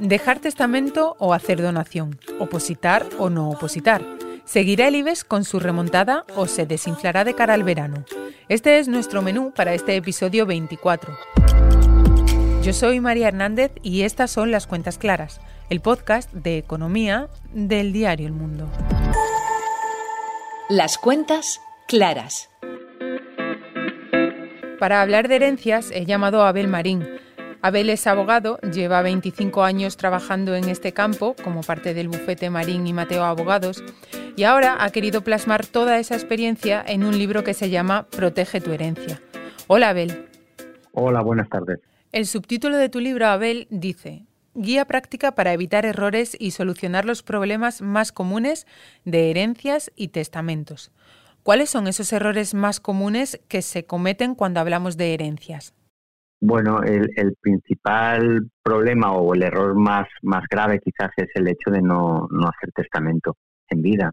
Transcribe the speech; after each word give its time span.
Dejar 0.00 0.38
testamento 0.38 1.16
o 1.18 1.34
hacer 1.34 1.60
donación, 1.60 2.18
opositar 2.38 3.06
o 3.18 3.28
no 3.28 3.50
opositar. 3.50 4.02
¿Seguirá 4.44 4.88
el 4.88 4.94
IBEX 4.96 5.24
con 5.24 5.44
su 5.44 5.60
remontada 5.60 6.24
o 6.34 6.46
se 6.46 6.64
desinflará 6.64 7.24
de 7.24 7.34
cara 7.34 7.52
al 7.54 7.62
verano? 7.62 8.04
Este 8.48 8.78
es 8.78 8.88
nuestro 8.88 9.20
menú 9.20 9.52
para 9.54 9.74
este 9.74 9.96
episodio 9.96 10.46
24. 10.46 11.14
Yo 12.62 12.72
soy 12.72 13.00
María 13.00 13.28
Hernández 13.28 13.72
y 13.82 14.02
estas 14.02 14.30
son 14.30 14.50
las 14.50 14.66
cuentas 14.66 14.96
claras, 14.96 15.40
el 15.68 15.80
podcast 15.80 16.32
de 16.32 16.56
economía 16.56 17.28
del 17.52 17.92
diario 17.92 18.26
El 18.26 18.32
Mundo. 18.32 18.70
Las 20.70 20.96
cuentas 20.96 21.60
claras. 21.86 22.48
Para 24.84 25.00
hablar 25.00 25.28
de 25.28 25.36
herencias 25.36 25.90
he 25.92 26.04
llamado 26.04 26.42
a 26.42 26.50
Abel 26.50 26.68
Marín. 26.68 27.08
Abel 27.62 27.88
es 27.88 28.06
abogado, 28.06 28.58
lleva 28.58 29.00
25 29.00 29.64
años 29.64 29.96
trabajando 29.96 30.54
en 30.56 30.68
este 30.68 30.92
campo 30.92 31.34
como 31.42 31.62
parte 31.62 31.94
del 31.94 32.08
bufete 32.08 32.50
Marín 32.50 32.86
y 32.86 32.92
Mateo 32.92 33.24
Abogados 33.24 33.82
y 34.36 34.42
ahora 34.42 34.84
ha 34.84 34.90
querido 34.90 35.22
plasmar 35.24 35.64
toda 35.64 35.98
esa 35.98 36.16
experiencia 36.16 36.84
en 36.86 37.02
un 37.02 37.16
libro 37.16 37.44
que 37.44 37.54
se 37.54 37.70
llama 37.70 38.08
Protege 38.10 38.60
tu 38.60 38.72
herencia. 38.72 39.22
Hola 39.68 39.88
Abel. 39.88 40.28
Hola, 40.92 41.22
buenas 41.22 41.48
tardes. 41.48 41.80
El 42.12 42.26
subtítulo 42.26 42.76
de 42.76 42.90
tu 42.90 43.00
libro, 43.00 43.28
Abel, 43.28 43.66
dice 43.70 44.26
Guía 44.52 44.84
práctica 44.84 45.34
para 45.34 45.52
evitar 45.52 45.84
errores 45.86 46.36
y 46.38 46.50
solucionar 46.50 47.06
los 47.06 47.22
problemas 47.22 47.80
más 47.80 48.12
comunes 48.12 48.66
de 49.06 49.30
herencias 49.30 49.90
y 49.96 50.08
testamentos. 50.08 50.92
¿Cuáles 51.44 51.68
son 51.68 51.88
esos 51.88 52.10
errores 52.14 52.54
más 52.54 52.80
comunes 52.80 53.38
que 53.48 53.60
se 53.60 53.84
cometen 53.84 54.34
cuando 54.34 54.60
hablamos 54.60 54.96
de 54.96 55.12
herencias? 55.12 55.74
Bueno, 56.40 56.82
el, 56.82 57.36
principal 57.38 58.48
problema 58.62 59.12
o 59.12 59.34
el 59.34 59.42
error 59.42 59.74
más, 59.74 60.08
más 60.22 60.44
grave 60.50 60.80
quizás 60.80 61.10
es 61.18 61.28
el 61.34 61.46
hecho 61.48 61.70
de 61.70 61.82
no, 61.82 62.26
hacer 62.48 62.72
testamento 62.72 63.36
en 63.68 63.82
vida, 63.82 64.12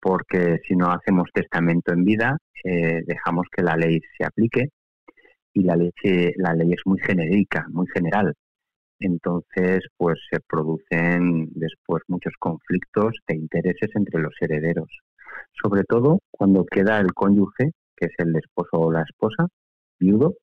porque 0.00 0.60
si 0.68 0.76
no 0.76 0.92
hacemos 0.92 1.28
testamento 1.34 1.92
en 1.92 2.04
vida, 2.04 2.38
eh, 2.62 3.02
dejamos 3.08 3.48
que 3.50 3.62
la 3.62 3.76
ley 3.76 3.98
se 4.16 4.24
aplique 4.24 4.68
y 5.52 5.64
la 5.64 5.74
ley, 5.74 5.90
la 6.36 6.54
ley 6.54 6.74
es 6.74 6.82
muy 6.84 7.00
genérica, 7.00 7.66
muy 7.70 7.88
general. 7.92 8.34
Entonces, 9.00 9.80
pues 9.96 10.16
se 10.30 10.38
producen 10.38 11.48
después 11.56 12.04
muchos 12.06 12.34
conflictos 12.38 13.16
de 13.26 13.34
intereses 13.34 13.90
entre 13.96 14.20
los 14.20 14.34
herederos 14.40 15.02
sobre 15.62 15.84
todo 15.84 16.20
cuando 16.30 16.64
queda 16.64 16.98
el 17.00 17.12
cónyuge, 17.14 17.72
que 17.96 18.06
es 18.06 18.12
el 18.18 18.34
esposo 18.36 18.70
o 18.72 18.92
la 18.92 19.02
esposa, 19.02 19.46
viudo, 19.98 20.34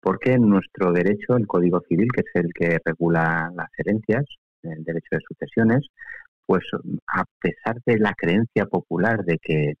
porque 0.00 0.32
en 0.32 0.48
nuestro 0.48 0.92
derecho, 0.92 1.36
el 1.36 1.46
Código 1.46 1.80
Civil, 1.88 2.08
que 2.12 2.20
es 2.20 2.30
el 2.34 2.52
que 2.52 2.78
regula 2.84 3.50
las 3.56 3.68
herencias, 3.78 4.24
el 4.62 4.84
derecho 4.84 5.08
de 5.12 5.20
sucesiones, 5.26 5.86
pues 6.46 6.62
a 7.06 7.24
pesar 7.40 7.80
de 7.86 7.98
la 7.98 8.12
creencia 8.14 8.66
popular 8.66 9.24
de 9.24 9.38
que 9.38 9.74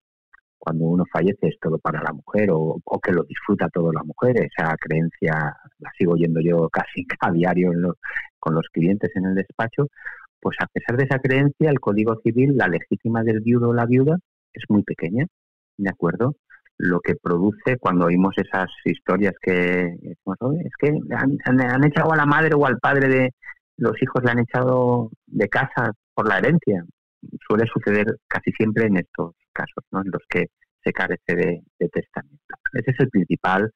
cuando 0.58 0.86
uno 0.86 1.04
fallece 1.12 1.48
es 1.48 1.58
todo 1.60 1.78
para 1.78 2.02
la 2.02 2.12
mujer 2.12 2.48
o, 2.52 2.80
que 3.02 3.12
lo 3.12 3.24
disfruta 3.24 3.68
todo 3.68 3.92
la 3.92 4.02
mujer, 4.02 4.38
esa 4.38 4.74
creencia 4.80 5.54
la 5.78 5.90
sigo 5.98 6.12
oyendo 6.14 6.40
yo 6.40 6.70
casi 6.70 7.04
a 7.20 7.30
diario 7.30 7.70
con 8.38 8.54
los 8.54 8.66
clientes 8.72 9.10
en 9.14 9.26
el 9.26 9.34
despacho, 9.34 9.88
pues 10.40 10.56
a 10.60 10.66
pesar 10.66 10.96
de 10.96 11.04
esa 11.04 11.18
creencia, 11.18 11.70
el 11.70 11.80
Código 11.80 12.18
Civil, 12.22 12.56
la 12.56 12.68
legítima 12.68 13.22
del 13.22 13.40
viudo 13.40 13.70
o 13.70 13.74
la 13.74 13.84
viuda, 13.84 14.16
es 14.54 14.64
muy 14.68 14.82
pequeña, 14.82 15.26
¿de 15.76 15.90
acuerdo? 15.90 16.36
Lo 16.78 17.00
que 17.00 17.14
produce 17.14 17.76
cuando 17.78 18.06
oímos 18.06 18.34
esas 18.36 18.68
historias 18.84 19.34
que 19.40 19.82
es 19.82 20.72
que 20.78 20.98
han, 21.14 21.84
echado 21.84 22.12
a 22.12 22.16
la 22.16 22.26
madre 22.26 22.54
o 22.54 22.66
al 22.66 22.78
padre 22.78 23.08
de 23.08 23.30
los 23.76 24.00
hijos 24.02 24.24
le 24.24 24.30
han 24.30 24.40
echado 24.40 25.10
de 25.26 25.48
casa 25.48 25.92
por 26.14 26.28
la 26.28 26.38
herencia. 26.38 26.84
Suele 27.46 27.64
suceder 27.72 28.06
casi 28.28 28.50
siempre 28.52 28.86
en 28.86 28.98
estos 28.98 29.34
casos, 29.52 29.84
¿no? 29.92 30.00
En 30.00 30.10
los 30.12 30.22
que 30.28 30.46
se 30.82 30.92
carece 30.92 31.34
de, 31.34 31.62
de 31.78 31.88
testamento. 31.88 32.54
Ese 32.72 32.90
es 32.90 33.00
el 33.00 33.08
principal 33.08 33.70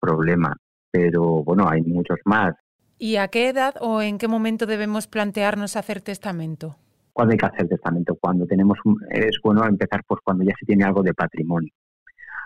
problema, 0.00 0.56
pero 0.90 1.44
bueno, 1.44 1.68
hay 1.68 1.82
muchos 1.82 2.18
más. 2.24 2.54
¿Y 2.98 3.16
a 3.16 3.28
qué 3.28 3.48
edad 3.48 3.74
o 3.80 4.00
en 4.00 4.18
qué 4.18 4.28
momento 4.28 4.66
debemos 4.66 5.06
plantearnos 5.06 5.76
hacer 5.76 6.00
testamento? 6.00 6.76
Cuando 7.16 7.32
hay 7.32 7.38
que 7.38 7.46
hacer 7.46 7.66
testamento, 7.66 8.14
cuando 8.20 8.44
tenemos, 8.44 8.78
es 9.08 9.38
bueno 9.42 9.64
empezar 9.64 10.02
pues 10.06 10.20
cuando 10.22 10.44
ya 10.44 10.52
se 10.60 10.66
tiene 10.66 10.84
algo 10.84 11.02
de 11.02 11.14
patrimonio. 11.14 11.72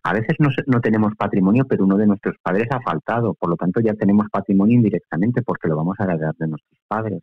A 0.04 0.12
veces 0.12 0.36
no, 0.38 0.48
no 0.68 0.80
tenemos 0.80 1.12
patrimonio, 1.16 1.66
pero 1.68 1.82
uno 1.84 1.96
de 1.96 2.06
nuestros 2.06 2.36
padres 2.40 2.68
ha 2.70 2.80
faltado, 2.80 3.34
por 3.34 3.50
lo 3.50 3.56
tanto 3.56 3.80
ya 3.80 3.94
tenemos 3.94 4.28
patrimonio 4.30 4.76
indirectamente 4.76 5.42
porque 5.42 5.66
lo 5.66 5.74
vamos 5.74 5.96
a 5.98 6.04
heredar 6.04 6.36
de 6.36 6.46
nuestros 6.46 6.78
padres, 6.86 7.20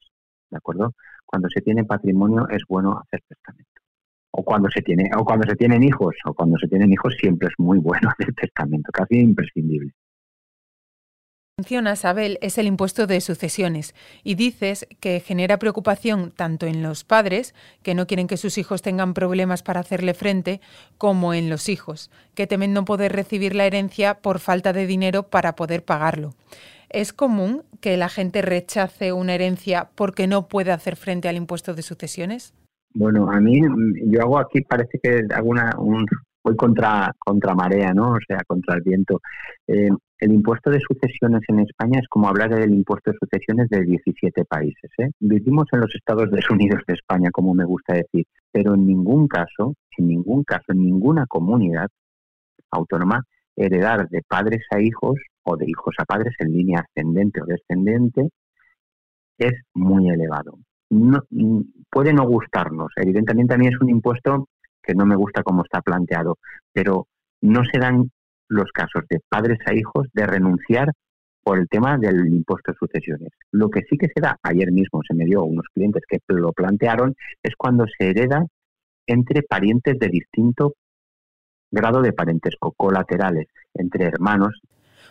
¿de 0.52 0.58
acuerdo? 0.58 0.94
Cuando 1.26 1.48
se 1.48 1.62
tiene 1.62 1.86
patrimonio 1.86 2.50
es 2.50 2.64
bueno 2.68 3.00
hacer 3.02 3.22
testamento. 3.26 3.82
O 4.32 4.44
cuando 4.44 4.70
se 4.70 4.82
tiene, 4.82 5.10
o 5.18 5.24
cuando 5.24 5.48
se 5.48 5.56
tienen 5.56 5.84
hijos, 5.84 6.18
o 6.26 6.34
cuando 6.34 6.58
se 6.58 6.68
tienen 6.68 6.92
hijos 6.92 7.16
siempre 7.18 7.48
es 7.48 7.54
muy 7.58 7.80
bueno 7.80 8.10
hacer 8.10 8.34
testamento, 8.34 8.92
casi 8.92 9.22
imprescindible 9.22 9.94
mencionas, 11.60 12.06
Abel, 12.06 12.38
es 12.42 12.60
el 12.60 12.68
impuesto 12.68 13.08
de 13.08 13.20
sucesiones 13.20 13.96
y 14.24 14.36
dices 14.36 14.88
que 15.00 15.20
genera 15.20 15.58
preocupación 15.58 16.30
tanto 16.30 16.68
en 16.68 16.84
los 16.84 17.04
padres, 17.04 17.56
que 17.82 17.96
no 17.96 18.06
quieren 18.06 18.28
que 18.28 18.38
sus 18.38 18.60
hijos 18.60 18.84
tengan 18.84 19.16
problemas 19.16 19.64
para 19.64 19.80
hacerle 19.80 20.14
frente, 20.14 20.62
como 21.00 21.34
en 21.34 21.50
los 21.50 21.68
hijos, 21.68 22.12
que 22.36 22.46
temen 22.46 22.74
no 22.74 22.86
poder 22.86 23.12
recibir 23.14 23.56
la 23.56 23.66
herencia 23.66 24.20
por 24.20 24.38
falta 24.38 24.72
de 24.72 24.86
dinero 24.86 25.24
para 25.24 25.56
poder 25.56 25.84
pagarlo. 25.84 26.36
¿Es 26.92 27.12
común 27.12 27.64
que 27.82 27.98
la 27.98 28.10
gente 28.10 28.44
rechace 28.44 29.12
una 29.12 29.34
herencia 29.34 29.90
porque 29.96 30.28
no 30.28 30.48
puede 30.48 30.72
hacer 30.72 30.96
frente 30.96 31.28
al 31.28 31.38
impuesto 31.38 31.74
de 31.74 31.82
sucesiones? 31.82 32.54
Bueno, 32.94 33.32
a 33.32 33.42
mí 33.42 33.60
yo 34.06 34.22
hago 34.22 34.38
aquí, 34.38 34.62
parece 34.62 35.00
que 35.02 35.24
hago 35.34 35.50
un, 35.80 36.06
voy 36.44 36.56
contra, 36.56 37.12
contra 37.18 37.56
marea, 37.56 37.96
¿no? 37.96 38.12
O 38.12 38.20
sea, 38.28 38.44
contra 38.46 38.76
el 38.76 38.82
viento. 38.82 39.22
Eh, 39.68 39.90
el 40.20 40.32
impuesto 40.32 40.72
de 40.72 40.80
sucesiones 40.80 41.42
en 41.48 41.60
España 41.60 42.00
es 42.00 42.08
como 42.08 42.28
hablar 42.28 42.54
del 42.54 42.74
impuesto 42.74 43.12
de 43.12 43.18
sucesiones 43.20 43.70
de 43.70 43.84
17 43.84 44.46
países. 44.46 44.90
¿eh? 44.98 45.12
Vivimos 45.20 45.68
en 45.72 45.82
los 45.82 45.94
Estados 45.94 46.30
Unidos 46.50 46.82
de 46.88 46.96
España, 46.96 47.30
como 47.32 47.54
me 47.54 47.66
gusta 47.66 47.94
decir, 47.94 48.26
pero 48.52 48.74
en 48.74 48.88
ningún 48.88 49.28
caso, 49.28 49.76
en 49.98 50.08
ningún 50.08 50.44
caso, 50.44 50.66
en 50.70 50.82
ninguna 50.82 51.26
comunidad 51.28 51.88
autónoma, 52.72 53.24
heredar 53.56 54.10
de 54.10 54.22
padres 54.28 54.64
a 54.72 54.82
hijos 54.82 55.20
o 55.44 55.56
de 55.56 55.66
hijos 55.68 55.96
a 56.00 56.06
padres 56.06 56.34
en 56.40 56.52
línea 56.52 56.80
ascendente 56.80 57.42
o 57.42 57.46
descendente 57.46 58.30
es 59.38 59.54
muy 59.74 60.10
elevado. 60.10 60.58
No, 60.90 61.22
puede 61.90 62.14
no 62.14 62.26
gustarnos. 62.26 62.92
Evidentemente 62.96 63.54
a 63.54 63.58
mí 63.58 63.68
es 63.68 63.80
un 63.80 63.90
impuesto 63.90 64.48
que 64.82 64.96
no 64.96 65.06
me 65.06 65.16
gusta 65.16 65.44
como 65.44 65.64
está 65.64 65.82
planteado, 65.82 66.38
pero 66.74 67.08
no 67.42 67.64
se 67.66 67.80
dan 67.80 68.10
los 68.50 68.72
casos 68.72 69.04
de 69.10 69.20
padres 69.28 69.60
a 69.66 69.74
hijos 69.74 70.08
de 70.14 70.26
renunciar 70.26 70.92
por 71.44 71.60
el 71.60 71.68
tema 71.70 71.98
del 71.98 72.28
impuesto 72.28 72.72
de 72.72 72.78
sucesiones. 72.78 73.30
Lo 73.52 73.70
que 73.70 73.82
sí 73.90 73.98
que 73.98 74.08
se 74.08 74.22
da, 74.22 74.38
ayer 74.44 74.72
mismo 74.72 75.02
se 75.08 75.14
me 75.14 75.26
dio 75.26 75.44
unos 75.44 75.66
clientes 75.74 76.04
que 76.08 76.20
lo 76.28 76.52
plantearon, 76.52 77.16
es 77.42 77.54
cuando 77.58 77.86
se 77.86 78.10
hereda 78.10 78.46
entre 79.06 79.44
parientes 79.44 79.98
de 79.98 80.10
distinto 80.10 80.74
grado 81.72 82.02
de 82.02 82.14
parentesco, 82.14 82.74
colaterales, 82.74 83.48
entre 83.74 84.06
hermanos. 84.06 84.60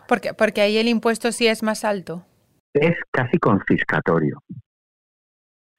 Porque, 0.08 0.34
porque 0.34 0.60
ahí 0.60 0.76
el 0.76 0.88
impuesto 0.88 1.32
sí 1.32 1.46
es 1.46 1.62
más 1.62 1.84
alto. 1.84 2.24
Es 2.72 2.96
casi 3.10 3.38
confiscatorio. 3.38 4.42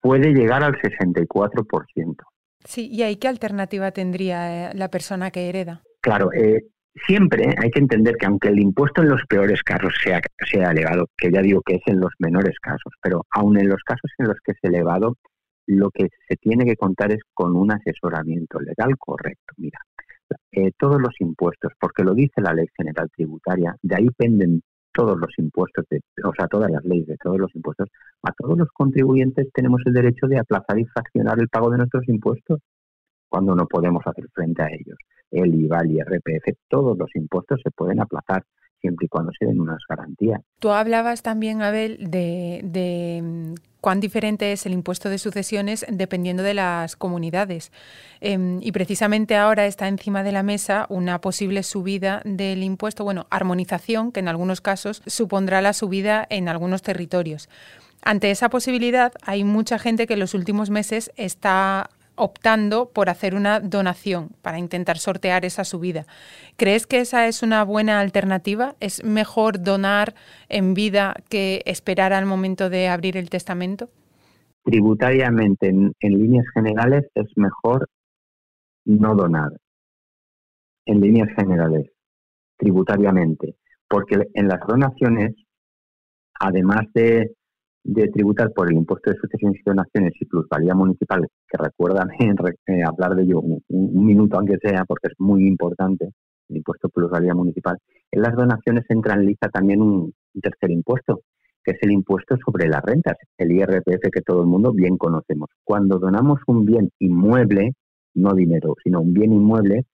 Puede 0.02 0.34
llegar 0.34 0.64
al 0.64 0.74
64%. 0.74 2.16
Sí, 2.64 2.90
¿y 2.92 3.04
ahí 3.04 3.18
qué 3.18 3.28
alternativa 3.28 3.92
tendría 3.92 4.72
eh, 4.72 4.74
la 4.74 4.90
persona 4.90 5.32
que 5.32 5.50
hereda? 5.50 5.84
Claro, 6.02 6.32
eh, 6.34 6.66
siempre 7.06 7.54
hay 7.62 7.70
que 7.70 7.80
entender 7.80 8.16
que 8.18 8.26
aunque 8.26 8.50
el 8.50 8.60
impuesto 8.60 9.02
en 9.02 9.10
los 9.10 9.22
peores 9.26 9.62
casos 9.64 9.94
sea, 10.04 10.22
sea 10.50 10.72
elevado, 10.72 11.08
que 11.18 11.32
ya 11.32 11.42
digo 11.42 11.62
que 11.62 11.76
es 11.76 11.82
en 11.86 12.00
los 12.00 12.12
menores 12.20 12.58
casos, 12.60 12.94
pero 13.02 13.26
aun 13.32 13.60
en 13.60 13.70
los 13.70 13.84
casos 13.84 14.12
en 14.18 14.28
los 14.28 14.38
que 14.44 14.54
es 14.54 14.58
elevado, 14.62 15.16
lo 15.68 15.92
que 15.92 16.08
se 16.28 16.36
tiene 16.38 16.66
que 16.66 16.78
contar 16.78 17.12
es 17.12 17.20
con 17.34 17.56
un 17.56 17.72
asesoramiento 17.72 18.60
legal 18.60 18.98
correcto. 18.98 19.54
Mira, 19.58 19.80
eh, 20.52 20.72
todos 20.78 21.02
los 21.02 21.14
impuestos, 21.20 21.74
porque 21.80 22.04
lo 22.04 22.14
dice 22.14 22.42
la 22.42 22.54
Ley 22.54 22.68
General 22.76 23.10
Tributaria, 23.16 23.76
de 23.82 23.96
ahí 23.96 24.10
penden 24.18 24.62
todos 24.94 25.18
los 25.20 25.30
impuestos, 25.38 25.86
de, 25.90 26.02
o 26.24 26.34
sea, 26.34 26.48
todas 26.48 26.72
las 26.72 26.84
leyes 26.84 27.08
de 27.08 27.18
todos 27.18 27.38
los 27.38 27.54
impuestos, 27.56 27.90
a 28.24 28.32
todos 28.32 28.58
los 28.58 28.70
contribuyentes 28.72 29.48
tenemos 29.54 29.82
el 29.86 29.94
derecho 29.94 30.28
de 30.28 30.40
aplazar 30.40 30.80
y 30.80 30.86
fraccionar 30.86 31.40
el 31.40 31.50
pago 31.50 31.70
de 31.70 31.78
nuestros 31.78 32.08
impuestos 32.08 32.60
cuando 33.30 33.54
no 33.56 33.68
podemos 33.68 34.02
hacer 34.08 34.26
frente 34.34 34.64
a 34.64 34.70
ellos 34.70 34.98
el 35.32 35.56
IVA, 35.56 35.82
el 35.82 35.92
IRPF, 35.92 36.58
todos 36.68 36.98
los 36.98 37.16
impuestos 37.16 37.60
se 37.64 37.72
pueden 37.72 38.00
aplazar 38.00 38.44
siempre 38.82 39.06
y 39.06 39.10
cuando 39.10 39.32
se 39.38 39.46
den 39.46 39.60
unas 39.60 39.82
garantías. 39.90 40.42
Tú 40.60 40.70
hablabas 40.70 41.24
también, 41.24 41.62
Abel, 41.62 41.98
de, 42.12 42.62
de 42.64 43.22
mm, 43.24 43.54
cuán 43.82 44.00
diferente 44.00 44.52
es 44.52 44.66
el 44.66 44.74
impuesto 44.74 45.10
de 45.10 45.18
sucesiones 45.18 45.86
dependiendo 45.90 46.44
de 46.44 46.54
las 46.54 46.96
comunidades. 46.96 47.72
Em, 48.22 48.60
y 48.62 48.72
precisamente 48.72 49.36
ahora 49.36 49.66
está 49.66 49.88
encima 49.88 50.24
de 50.24 50.32
la 50.32 50.44
mesa 50.44 50.86
una 50.90 51.22
posible 51.22 51.64
subida 51.64 52.22
del 52.26 52.64
impuesto, 52.64 53.04
bueno, 53.04 53.28
armonización, 53.30 54.12
que 54.12 54.20
en 54.20 54.28
algunos 54.28 54.62
casos 54.62 55.02
supondrá 55.06 55.62
la 55.62 55.74
subida 55.74 56.26
en 56.30 56.50
algunos 56.50 56.82
territorios. 56.82 57.50
Ante 58.04 58.32
esa 58.32 58.50
posibilidad, 58.50 59.12
hay 59.24 59.44
mucha 59.44 59.80
gente 59.80 60.08
que 60.08 60.14
en 60.14 60.20
los 60.20 60.34
últimos 60.34 60.70
meses 60.70 61.12
está 61.16 61.90
optando 62.18 62.90
por 62.90 63.10
hacer 63.10 63.36
una 63.36 63.60
donación 63.60 64.30
para 64.42 64.60
intentar 64.60 64.98
sortear 64.98 65.46
esa 65.46 65.64
subida. 65.64 66.06
¿Crees 66.58 66.86
que 66.88 67.00
esa 67.00 67.28
es 67.28 67.44
una 67.44 67.64
buena 67.64 68.02
alternativa? 68.02 68.76
¿Es 68.80 69.04
mejor 69.04 69.62
donar 69.64 70.16
en 70.50 70.74
vida 70.74 71.16
que 71.30 71.62
esperar 71.66 72.12
al 72.12 72.26
momento 72.26 72.70
de 72.70 72.90
abrir 72.90 73.16
el 73.16 73.30
testamento? 73.30 73.90
Tributariamente, 74.64 75.70
en, 75.70 75.94
líneas 76.02 76.46
generales, 76.54 77.06
es 77.16 77.28
mejor 77.38 77.88
no 78.86 79.16
donar. 79.16 79.52
En 80.86 81.00
líneas 81.00 81.30
generales, 81.38 81.90
tributariamente. 82.58 83.56
Porque 83.88 84.28
en 84.34 84.48
las 84.50 84.60
donaciones, 84.68 85.36
además 86.40 86.82
de 86.94 87.37
de 87.88 88.10
tributar 88.10 88.52
por 88.52 88.70
el 88.70 88.78
impuesto 88.78 89.10
de 89.10 89.18
sucesiones 89.18 89.62
y 89.62 89.64
donaciones 89.66 90.12
y 90.20 90.26
plusvalía 90.26 90.76
municipal, 90.76 91.26
que 91.48 91.58
recuerdan 91.58 92.10
eh, 92.20 92.84
hablar 92.84 93.16
de 93.16 93.24
ello 93.24 93.40
un, 93.40 94.06
minuto 94.06 94.38
aunque 94.38 94.58
sea, 94.62 94.84
porque 94.86 95.08
es 95.08 95.14
muy 95.20 95.48
importante, 95.48 96.12
el 96.50 96.58
impuesto 96.58 96.90
plusvalía 96.90 97.34
municipal, 97.34 97.78
en 98.12 98.22
las 98.22 98.36
donaciones 98.36 98.84
entra 98.90 99.16
en 99.16 99.26
lista 99.26 99.48
también 99.50 99.82
un, 99.82 100.14
tercer 100.42 100.70
impuesto, 100.70 101.22
que 101.64 101.72
es 101.72 101.78
el 101.82 101.92
impuesto 101.92 102.36
sobre 102.46 102.68
las 102.68 102.84
rentas, 102.84 103.16
el 103.38 103.54
IRPF 103.54 104.12
que 104.12 104.22
todo 104.22 104.42
el 104.42 104.48
mundo 104.48 104.74
bien 104.74 104.98
conocemos. 104.98 105.50
Cuando 105.64 105.98
donamos 105.98 106.42
un 106.48 106.66
bien 106.66 106.92
inmueble, 107.00 107.72
no 108.16 108.34
dinero, 108.34 108.76
sino 108.84 109.00
un 109.00 109.14
bien 109.14 109.32
inmueble, 109.32 109.86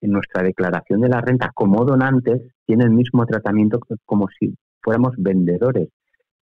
en 0.00 0.10
nuestra 0.10 0.42
declaración 0.42 1.02
de 1.02 1.08
la 1.08 1.20
renta 1.20 1.50
como 1.54 1.84
donantes 1.84 2.42
tiene 2.66 2.84
el 2.84 2.90
mismo 2.90 3.24
tratamiento 3.26 3.78
como 4.04 4.26
si 4.38 4.54
fuéramos 4.82 5.14
vendedores 5.18 5.88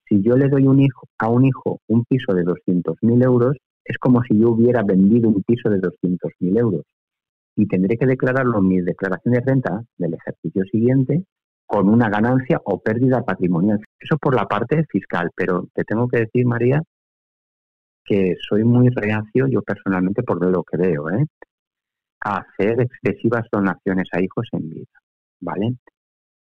si 0.07 0.21
yo 0.21 0.35
le 0.35 0.49
doy 0.49 0.67
un 0.67 0.81
hijo, 0.81 1.07
a 1.17 1.29
un 1.29 1.45
hijo 1.45 1.79
un 1.87 2.03
piso 2.05 2.33
de 2.33 2.43
200.000 2.43 3.23
euros, 3.23 3.57
es 3.83 3.97
como 3.97 4.23
si 4.23 4.37
yo 4.37 4.51
hubiera 4.51 4.83
vendido 4.83 5.29
un 5.29 5.43
piso 5.43 5.69
de 5.69 5.79
200.000 5.79 6.59
euros. 6.59 6.83
Y 7.55 7.67
tendré 7.67 7.97
que 7.97 8.05
declararlo 8.05 8.59
en 8.59 8.67
mi 8.67 8.81
declaración 8.81 9.33
de 9.33 9.41
renta 9.41 9.83
del 9.97 10.13
ejercicio 10.13 10.63
siguiente 10.65 11.23
con 11.65 11.89
una 11.89 12.09
ganancia 12.09 12.61
o 12.65 12.79
pérdida 12.79 13.23
patrimonial. 13.23 13.79
Eso 13.99 14.17
por 14.17 14.35
la 14.35 14.45
parte 14.45 14.85
fiscal, 14.89 15.31
pero 15.35 15.67
te 15.73 15.83
tengo 15.83 16.07
que 16.07 16.19
decir, 16.19 16.45
María, 16.45 16.81
que 18.03 18.35
soy 18.47 18.63
muy 18.63 18.89
reacio, 18.89 19.47
yo 19.47 19.61
personalmente, 19.61 20.21
por 20.21 20.43
lo 20.43 20.63
que 20.63 20.77
veo, 20.77 21.09
¿eh? 21.09 21.25
a 22.21 22.37
hacer 22.37 22.81
excesivas 22.81 23.45
donaciones 23.51 24.07
a 24.11 24.21
hijos 24.21 24.47
en 24.51 24.69
vida, 24.69 24.99
¿vale? 25.41 25.75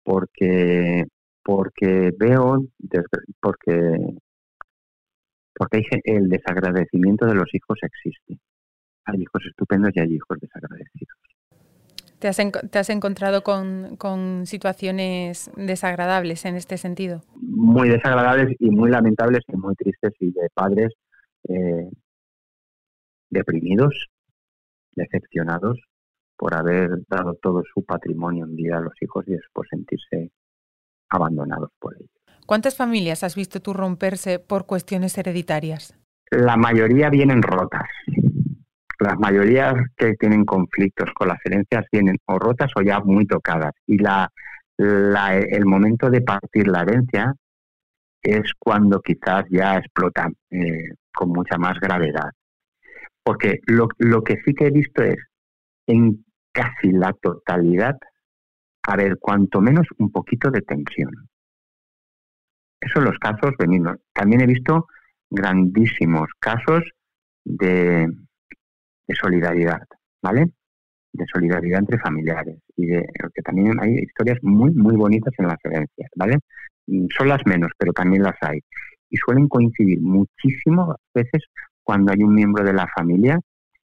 Porque 0.02 1.06
porque 1.46 2.10
veo, 2.18 2.66
porque, 3.40 4.16
porque 5.54 5.82
el 6.02 6.28
desagradecimiento 6.28 7.24
de 7.24 7.36
los 7.36 7.46
hijos 7.54 7.78
existe. 7.82 8.40
Hay 9.04 9.22
hijos 9.22 9.44
estupendos 9.48 9.92
y 9.94 10.00
hay 10.00 10.12
hijos 10.14 10.38
desagradecidos. 10.40 11.16
¿Te 12.18 12.26
has, 12.26 12.36
te 12.36 12.78
has 12.80 12.90
encontrado 12.90 13.44
con, 13.44 14.44
situaciones 14.46 15.48
desagradables 15.56 16.44
en 16.46 16.56
este 16.56 16.78
sentido? 16.78 17.20
Muy 17.36 17.90
desagradables 17.90 18.56
y 18.58 18.68
muy 18.70 18.90
lamentables 18.90 19.42
y 19.46 19.56
muy 19.56 19.76
tristes 19.76 20.14
y 20.18 20.32
de 20.32 20.48
padres 20.52 20.94
eh, 21.48 21.88
deprimidos, 23.30 24.08
decepcionados 24.96 25.78
por 26.36 26.54
haber 26.54 26.90
dado 27.08 27.34
todo 27.40 27.62
su 27.72 27.84
patrimonio 27.84 28.46
en 28.46 28.56
vida 28.56 28.78
a 28.78 28.80
los 28.80 29.00
hijos 29.00 29.24
y 29.28 29.34
después 29.34 29.68
sentirse 29.70 30.32
abandonados 31.10 31.70
por 31.78 31.94
ellos. 31.94 32.10
¿Cuántas 32.46 32.76
familias 32.76 33.24
has 33.24 33.34
visto 33.34 33.60
tú 33.60 33.72
romperse 33.72 34.38
por 34.38 34.66
cuestiones 34.66 35.18
hereditarias? 35.18 35.98
La 36.30 36.56
mayoría 36.56 37.10
vienen 37.10 37.42
rotas. 37.42 37.88
Las 39.00 39.18
mayorías 39.18 39.74
que 39.96 40.14
tienen 40.14 40.44
conflictos 40.44 41.10
con 41.14 41.28
las 41.28 41.38
herencias 41.44 41.84
vienen 41.90 42.16
o 42.26 42.38
rotas 42.38 42.70
o 42.76 42.82
ya 42.82 43.00
muy 43.00 43.26
tocadas. 43.26 43.72
Y 43.86 43.98
la, 43.98 44.30
el 44.78 45.66
momento 45.66 46.08
de 46.08 46.20
partir 46.22 46.68
la 46.68 46.82
herencia 46.82 47.34
es 48.22 48.52
cuando 48.58 49.00
quizás 49.00 49.44
ya 49.50 49.76
explota 49.76 50.28
eh, 50.50 50.88
con 51.12 51.30
mucha 51.30 51.58
más 51.58 51.78
gravedad. 51.80 52.30
Porque 53.22 53.60
lo, 53.66 53.88
lo 53.98 54.22
que 54.22 54.40
sí 54.44 54.54
que 54.54 54.66
he 54.66 54.70
visto 54.70 55.02
es 55.02 55.18
en 55.86 56.24
casi 56.52 56.92
la 56.92 57.12
totalidad 57.12 57.96
a 58.86 58.96
ver, 58.96 59.18
cuanto 59.18 59.60
menos 59.60 59.86
un 59.98 60.10
poquito 60.12 60.50
de 60.50 60.62
tensión. 60.62 61.10
Esos 62.80 62.94
son 62.94 63.04
los 63.04 63.18
casos 63.18 63.52
benignos. 63.58 63.96
También 64.12 64.42
he 64.42 64.46
visto 64.46 64.86
grandísimos 65.28 66.28
casos 66.38 66.84
de, 67.44 68.08
solidaridad, 69.20 69.82
¿vale? 70.22 70.50
De 71.12 71.24
solidaridad 71.32 71.80
entre 71.80 71.98
familiares 71.98 72.58
y 72.76 72.86
de 72.86 73.06
que 73.34 73.42
también 73.42 73.72
hay 73.80 73.94
historias 73.98 74.38
muy 74.42 74.72
muy 74.72 74.94
bonitas 74.94 75.34
en 75.38 75.48
las 75.48 75.58
herencias, 75.64 76.10
¿vale? 76.14 76.38
Son 77.16 77.28
las 77.28 77.44
menos, 77.46 77.72
pero 77.78 77.92
también 77.92 78.22
las 78.22 78.36
hay 78.42 78.60
y 79.10 79.16
suelen 79.16 79.48
coincidir 79.48 80.00
muchísimo 80.00 80.96
veces 81.14 81.44
cuando 81.82 82.12
hay 82.12 82.22
un 82.22 82.34
miembro 82.34 82.64
de 82.64 82.72
la 82.72 82.86
familia 82.94 83.40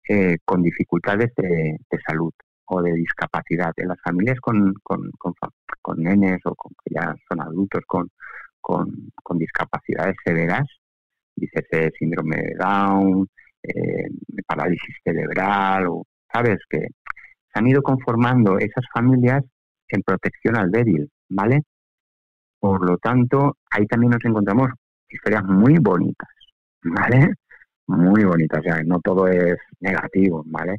eh, 0.08 0.38
con 0.44 0.62
dificultades 0.62 1.32
de 1.36 1.78
salud 2.06 2.32
o 2.68 2.82
de 2.82 2.92
discapacidad. 2.92 3.72
En 3.76 3.88
las 3.88 4.00
familias 4.02 4.38
con, 4.40 4.74
con, 4.82 5.10
con, 5.82 6.02
nenes 6.02 6.40
o 6.44 6.54
con, 6.54 6.72
que 6.84 6.94
ya 6.94 7.14
son 7.28 7.40
adultos 7.40 7.82
con, 7.86 8.10
con, 8.60 9.38
discapacidades 9.38 10.16
severas, 10.24 10.66
dice 11.34 11.90
síndrome 11.98 12.36
de 12.36 12.54
Down, 12.58 13.28
eh, 13.62 14.08
parálisis 14.46 14.96
cerebral, 15.02 15.86
o, 15.88 16.04
¿sabes? 16.32 16.58
Que 16.68 16.78
se 16.80 17.58
han 17.58 17.66
ido 17.66 17.82
conformando 17.82 18.58
esas 18.58 18.84
familias 18.92 19.42
en 19.88 20.02
protección 20.02 20.56
al 20.56 20.70
débil, 20.70 21.10
¿vale? 21.28 21.62
Por 22.58 22.88
lo 22.88 22.98
tanto, 22.98 23.56
ahí 23.70 23.86
también 23.86 24.10
nos 24.10 24.24
encontramos 24.24 24.70
historias 25.08 25.44
muy 25.44 25.78
bonitas, 25.78 26.28
¿vale? 26.82 27.34
Muy 27.86 28.24
bonitas, 28.24 28.60
o 28.60 28.62
sea, 28.62 28.82
no 28.84 29.00
todo 29.00 29.28
es 29.28 29.56
negativo, 29.80 30.42
¿vale? 30.46 30.76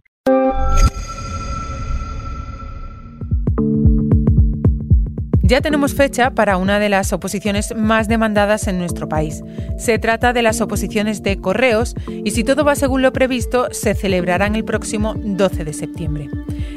Ya 5.49 5.61
tenemos 5.61 5.95
fecha 5.95 6.29
para 6.29 6.57
una 6.57 6.77
de 6.77 6.89
las 6.89 7.11
oposiciones 7.11 7.75
más 7.75 8.07
demandadas 8.07 8.67
en 8.67 8.77
nuestro 8.77 9.09
país. 9.09 9.41
Se 9.79 9.97
trata 9.97 10.31
de 10.31 10.43
las 10.43 10.61
oposiciones 10.61 11.23
de 11.23 11.41
correos 11.41 11.95
y 12.07 12.29
si 12.29 12.43
todo 12.43 12.63
va 12.63 12.75
según 12.75 13.01
lo 13.01 13.11
previsto, 13.11 13.67
se 13.71 13.95
celebrarán 13.95 14.55
el 14.55 14.63
próximo 14.63 15.15
12 15.15 15.65
de 15.65 15.73
septiembre. 15.73 16.29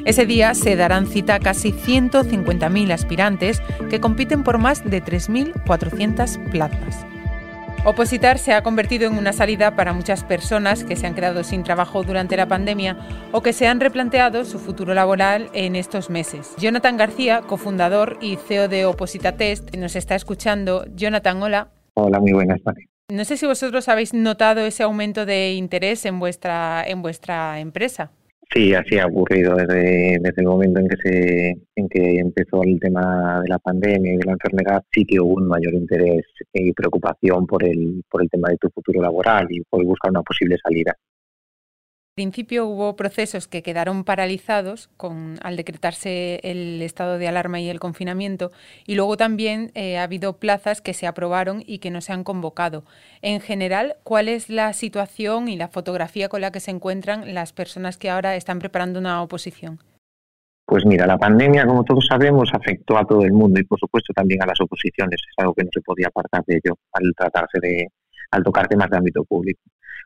Ese 0.06 0.24
día 0.24 0.54
se 0.54 0.74
darán 0.74 1.06
cita 1.06 1.34
a 1.34 1.40
casi 1.40 1.72
150.000 1.72 2.92
aspirantes 2.92 3.60
que 3.90 4.00
compiten 4.00 4.42
por 4.42 4.56
más 4.56 4.82
de 4.82 5.04
3.400 5.04 6.50
plazas. 6.50 7.11
Opositar 7.84 8.38
se 8.38 8.52
ha 8.52 8.62
convertido 8.62 9.08
en 9.08 9.18
una 9.18 9.32
salida 9.32 9.74
para 9.74 9.92
muchas 9.92 10.22
personas 10.22 10.84
que 10.84 10.94
se 10.94 11.04
han 11.04 11.16
quedado 11.16 11.42
sin 11.42 11.64
trabajo 11.64 12.04
durante 12.04 12.36
la 12.36 12.46
pandemia 12.46 12.96
o 13.32 13.42
que 13.42 13.52
se 13.52 13.66
han 13.66 13.80
replanteado 13.80 14.44
su 14.44 14.60
futuro 14.60 14.94
laboral 14.94 15.50
en 15.52 15.74
estos 15.74 16.08
meses. 16.08 16.54
Jonathan 16.58 16.96
García, 16.96 17.40
cofundador 17.40 18.18
y 18.20 18.36
CEO 18.36 18.68
de 18.68 18.86
Oposita 18.86 19.32
Test, 19.32 19.74
nos 19.74 19.96
está 19.96 20.14
escuchando. 20.14 20.84
Jonathan, 20.94 21.42
hola. 21.42 21.70
Hola, 21.94 22.20
muy 22.20 22.30
buenas 22.30 22.62
tardes. 22.62 22.86
No 23.08 23.24
sé 23.24 23.36
si 23.36 23.46
vosotros 23.46 23.88
habéis 23.88 24.14
notado 24.14 24.60
ese 24.60 24.84
aumento 24.84 25.26
de 25.26 25.54
interés 25.54 26.06
en 26.06 26.20
vuestra, 26.20 26.84
en 26.86 27.02
vuestra 27.02 27.58
empresa. 27.58 28.12
Sí, 28.52 28.74
así 28.74 28.98
ha 28.98 29.06
ocurrido 29.06 29.54
desde, 29.56 30.18
desde 30.20 30.42
el 30.42 30.46
momento 30.46 30.80
en 30.80 30.88
que 30.88 30.96
se 31.02 31.48
en 31.74 31.88
que 31.88 32.18
empezó 32.18 32.62
el 32.62 32.78
tema 32.78 33.40
de 33.42 33.48
la 33.48 33.58
pandemia 33.58 34.12
y 34.12 34.16
de 34.18 34.26
la 34.26 34.32
enfermedad, 34.32 34.84
sí 34.92 35.06
que 35.06 35.18
hubo 35.18 35.36
un 35.36 35.48
mayor 35.48 35.72
interés 35.72 36.26
y 36.52 36.72
preocupación 36.74 37.46
por 37.46 37.64
el, 37.64 38.04
por 38.10 38.22
el 38.22 38.28
tema 38.28 38.50
de 38.50 38.58
tu 38.58 38.68
futuro 38.68 39.00
laboral 39.00 39.46
y 39.48 39.62
por 39.62 39.82
buscar 39.84 40.10
una 40.10 40.22
posible 40.22 40.58
salida 40.62 40.94
principio 42.14 42.66
hubo 42.66 42.94
procesos 42.94 43.48
que 43.48 43.62
quedaron 43.62 44.04
paralizados 44.04 44.90
con, 44.98 45.38
al 45.42 45.56
decretarse 45.56 46.40
el 46.42 46.82
estado 46.82 47.16
de 47.16 47.26
alarma 47.26 47.60
y 47.60 47.70
el 47.70 47.80
confinamiento 47.80 48.52
y 48.86 48.96
luego 48.96 49.16
también 49.16 49.70
eh, 49.74 49.96
ha 49.96 50.02
habido 50.02 50.36
plazas 50.36 50.82
que 50.82 50.92
se 50.92 51.06
aprobaron 51.06 51.62
y 51.66 51.78
que 51.78 51.90
no 51.90 52.02
se 52.02 52.12
han 52.12 52.22
convocado. 52.22 52.84
En 53.22 53.40
general, 53.40 53.96
¿cuál 54.02 54.28
es 54.28 54.50
la 54.50 54.74
situación 54.74 55.48
y 55.48 55.56
la 55.56 55.68
fotografía 55.68 56.28
con 56.28 56.42
la 56.42 56.52
que 56.52 56.60
se 56.60 56.70
encuentran 56.70 57.32
las 57.32 57.52
personas 57.54 57.96
que 57.96 58.10
ahora 58.10 58.36
están 58.36 58.58
preparando 58.58 58.98
una 58.98 59.22
oposición? 59.22 59.78
Pues 60.66 60.84
mira, 60.86 61.06
la 61.06 61.18
pandemia, 61.18 61.66
como 61.66 61.82
todos 61.82 62.06
sabemos, 62.06 62.50
afectó 62.52 62.96
a 62.96 63.04
todo 63.04 63.22
el 63.22 63.32
mundo 63.32 63.58
y 63.58 63.64
por 63.64 63.78
supuesto 63.78 64.12
también 64.12 64.42
a 64.42 64.46
las 64.46 64.60
oposiciones. 64.60 65.20
Es 65.28 65.34
algo 65.38 65.54
que 65.54 65.64
no 65.64 65.70
se 65.72 65.80
podía 65.80 66.08
apartar 66.08 66.44
de 66.46 66.56
ello 66.56 66.76
al 66.92 67.12
tratarse 67.16 67.58
de, 67.60 67.88
al 68.30 68.42
tocar 68.42 68.68
temas 68.68 68.90
de 68.90 68.96
ámbito 68.98 69.24
público. 69.24 69.60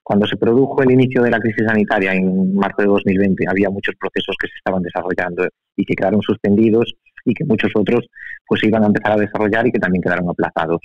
Cuando 0.07 0.25
se 0.25 0.37
produjo 0.37 0.81
el 0.85 0.93
inicio 0.93 1.21
de 1.21 1.33
la 1.33 1.41
crisis 1.41 1.67
sanitaria 1.67 2.15
en 2.15 2.55
marzo 2.55 2.81
de 2.83 2.87
2020, 2.87 3.45
había 3.51 3.71
muchos 3.71 3.97
procesos 3.99 4.37
que 4.41 4.47
se 4.47 4.55
estaban 4.55 4.81
desarrollando 4.81 5.49
y 5.75 5.85
que 5.85 5.97
quedaron 5.97 6.23
suspendidos 6.23 6.95
y 7.25 7.35
que 7.35 7.45
muchos 7.45 7.73
otros 7.75 8.07
pues 8.47 8.63
iban 8.63 8.85
a 8.85 8.87
empezar 8.87 9.11
a 9.11 9.17
desarrollar 9.17 9.67
y 9.67 9.73
que 9.73 9.81
también 9.81 10.01
quedaron 10.01 10.31
aplazados. 10.31 10.79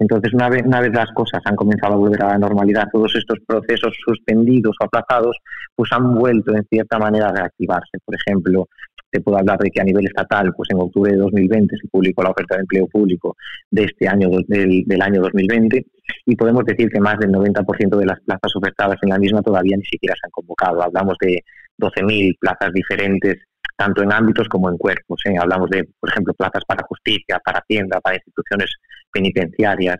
Entonces, 0.00 0.32
una 0.32 0.48
vez, 0.48 0.62
una 0.64 0.80
vez 0.80 0.92
las 0.94 1.10
cosas 1.12 1.42
han 1.44 1.54
comenzado 1.54 1.92
a 1.92 1.96
volver 1.98 2.22
a 2.22 2.28
la 2.28 2.38
normalidad, 2.38 2.88
todos 2.90 3.14
estos 3.14 3.38
procesos 3.46 3.94
suspendidos 4.02 4.74
o 4.80 4.84
aplazados, 4.84 5.36
pues 5.76 5.92
han 5.92 6.14
vuelto 6.14 6.56
en 6.56 6.64
cierta 6.70 6.98
manera 6.98 7.28
a 7.28 7.32
reactivarse. 7.32 7.98
Por 8.02 8.14
ejemplo, 8.16 8.66
te 9.10 9.20
puedo 9.20 9.36
hablar 9.36 9.58
de 9.58 9.70
que 9.70 9.80
a 9.80 9.84
nivel 9.84 10.06
estatal, 10.06 10.54
pues 10.56 10.70
en 10.70 10.80
octubre 10.80 11.12
de 11.12 11.18
2020 11.18 11.76
se 11.76 11.88
publicó 11.88 12.22
la 12.22 12.30
oferta 12.30 12.54
de 12.54 12.62
empleo 12.62 12.86
público 12.86 13.36
de 13.70 13.84
este 13.84 14.08
año, 14.08 14.30
del, 14.48 14.84
del 14.86 15.02
año 15.02 15.20
2020, 15.20 15.86
y 16.24 16.36
podemos 16.36 16.64
decir 16.64 16.88
que 16.88 17.00
más 17.00 17.18
del 17.18 17.30
90% 17.30 17.96
de 17.98 18.06
las 18.06 18.20
plazas 18.20 18.56
ofertadas 18.56 18.98
en 19.02 19.10
la 19.10 19.18
misma 19.18 19.42
todavía 19.42 19.76
ni 19.76 19.84
siquiera 19.84 20.14
se 20.14 20.26
han 20.26 20.30
convocado. 20.30 20.82
Hablamos 20.82 21.16
de 21.20 21.44
12.000 21.78 22.38
plazas 22.38 22.72
diferentes 22.72 23.36
tanto 23.80 24.02
en 24.02 24.12
ámbitos 24.12 24.46
como 24.46 24.68
en 24.68 24.76
cuerpos. 24.76 25.22
¿eh? 25.24 25.36
Hablamos 25.40 25.70
de, 25.70 25.88
por 25.98 26.10
ejemplo, 26.10 26.34
plazas 26.34 26.62
para 26.66 26.84
justicia, 26.86 27.40
para 27.42 27.60
hacienda, 27.60 27.98
para 27.98 28.16
instituciones 28.16 28.74
penitenciarias. 29.10 29.96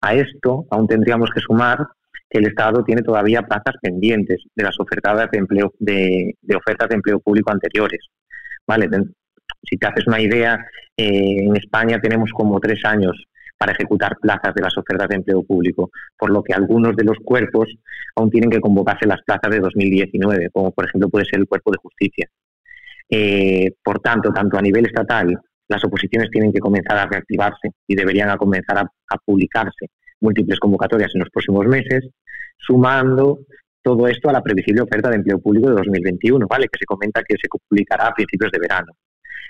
A 0.00 0.14
esto 0.14 0.64
aún 0.70 0.86
tendríamos 0.86 1.28
que 1.34 1.40
sumar 1.40 1.88
que 2.30 2.38
el 2.38 2.46
Estado 2.46 2.84
tiene 2.84 3.02
todavía 3.02 3.42
plazas 3.42 3.74
pendientes 3.82 4.44
de 4.54 4.62
las 4.62 4.78
ofertadas 4.78 5.28
de 5.32 5.38
empleo 5.38 5.74
de, 5.80 6.36
ofertas 6.54 6.88
de 6.88 6.94
empleo 6.94 7.18
público 7.18 7.50
anteriores. 7.50 7.98
Vale, 8.64 8.88
si 9.68 9.76
te 9.76 9.88
haces 9.88 10.06
una 10.06 10.20
idea, 10.20 10.64
eh, 10.96 11.46
en 11.46 11.56
España 11.56 11.98
tenemos 12.00 12.30
como 12.30 12.60
tres 12.60 12.84
años 12.84 13.24
para 13.58 13.72
ejecutar 13.72 14.16
plazas 14.22 14.54
de 14.54 14.62
las 14.62 14.78
ofertas 14.78 15.08
de 15.08 15.16
empleo 15.16 15.42
público, 15.42 15.90
por 16.16 16.30
lo 16.30 16.44
que 16.44 16.54
algunos 16.54 16.94
de 16.94 17.02
los 17.02 17.18
cuerpos 17.24 17.74
aún 18.14 18.30
tienen 18.30 18.50
que 18.50 18.60
convocarse 18.60 19.04
las 19.04 19.20
plazas 19.22 19.50
de 19.50 19.58
2019, 19.58 20.50
como 20.52 20.70
por 20.70 20.84
ejemplo 20.84 21.08
puede 21.08 21.24
ser 21.24 21.40
el 21.40 21.48
cuerpo 21.48 21.72
de 21.72 21.78
justicia. 21.78 22.28
Eh, 23.10 23.72
por 23.82 24.00
tanto, 24.00 24.32
tanto 24.32 24.56
a 24.56 24.62
nivel 24.62 24.86
estatal, 24.86 25.36
las 25.68 25.84
oposiciones 25.84 26.30
tienen 26.30 26.52
que 26.52 26.60
comenzar 26.60 26.96
a 26.98 27.06
reactivarse 27.06 27.70
y 27.86 27.94
deberían 27.94 28.30
a 28.30 28.36
comenzar 28.36 28.78
a, 28.78 29.16
publicarse 29.24 29.86
múltiples 30.20 30.58
convocatorias 30.58 31.10
en 31.14 31.20
los 31.20 31.30
próximos 31.30 31.66
meses, 31.66 32.08
sumando 32.58 33.40
todo 33.82 34.06
esto 34.06 34.28
a 34.28 34.32
la 34.32 34.42
previsible 34.42 34.82
oferta 34.82 35.08
de 35.08 35.16
empleo 35.16 35.38
público 35.40 35.70
de 35.70 35.76
2021, 35.76 36.46
¿vale? 36.46 36.66
que 36.70 36.78
se 36.78 36.84
comenta 36.84 37.22
que 37.26 37.36
se 37.40 37.48
publicará 37.48 38.08
a 38.08 38.14
principios 38.14 38.50
de 38.52 38.58
verano. 38.58 38.92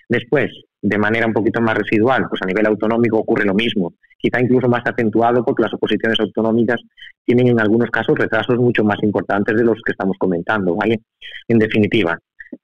Después, 0.09 0.51
de 0.83 0.99
manera 0.99 1.27
un 1.27 1.33
poquito 1.33 1.61
más 1.61 1.77
residual, 1.77 2.27
pues 2.29 2.41
a 2.43 2.47
nivel 2.47 2.67
autonómico 2.67 3.19
ocurre 3.19 3.45
lo 3.45 3.55
mismo, 3.55 3.95
quizá 4.19 4.41
incluso 4.41 4.69
más 4.69 4.83
acentuado 4.85 5.45
porque 5.45 5.63
las 5.63 5.75
oposiciones 5.75 6.19
autonómicas 6.21 6.81
tienen 7.25 7.49
en 7.49 7.61
algunos 7.61 7.91
casos 7.91 8.19
retrasos 8.19 8.57
mucho 8.57 8.85
más 8.85 9.03
importantes 9.03 9.57
de 9.57 9.65
los 9.65 9.81
que 9.85 9.93
estamos 9.93 10.17
comentando, 10.19 10.75
¿vale? 10.75 11.01
En 11.49 11.59
definitiva, 11.59 12.19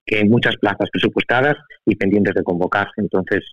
que 0.04 0.18
hay 0.18 0.28
muchas 0.28 0.56
plazas 0.56 0.88
presupuestadas 0.90 1.56
y 1.84 1.96
pendientes 1.96 2.34
de 2.34 2.42
convocarse. 2.42 2.94
Entonces, 2.98 3.44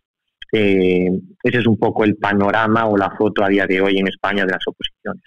eh, 0.51 1.09
ese 1.41 1.57
es 1.57 1.67
un 1.67 1.77
poco 1.77 2.03
el 2.03 2.15
panorama 2.15 2.85
o 2.85 2.95
la 2.95 3.09
foto 3.17 3.43
a 3.43 3.49
día 3.49 3.65
de 3.65 3.81
hoy 3.81 3.97
en 3.97 4.07
España 4.07 4.45
de 4.45 4.51
las 4.51 4.67
oposiciones. 4.67 5.23